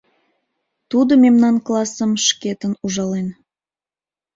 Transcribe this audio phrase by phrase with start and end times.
[0.89, 3.27] Тудо мемнан классым шкетын ужален.